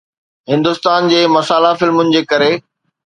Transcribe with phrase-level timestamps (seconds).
[0.51, 2.51] هندستان جي مسالا فلمن جي ڪري